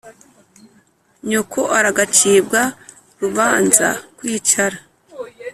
nyoko 1.29 1.59
aragacibwa 1.77 2.61
«rubanza-kwicara» 3.21 4.77